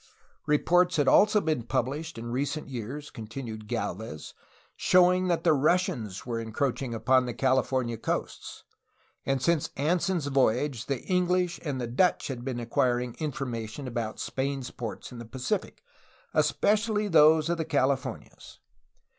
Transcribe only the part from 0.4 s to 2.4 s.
Reports had also been published in